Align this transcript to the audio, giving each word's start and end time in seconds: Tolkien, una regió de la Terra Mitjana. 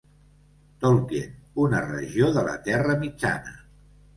Tolkien, 0.85 1.35
una 1.65 1.83
regió 1.91 2.33
de 2.39 2.47
la 2.51 2.57
Terra 2.71 2.99
Mitjana. 3.05 3.55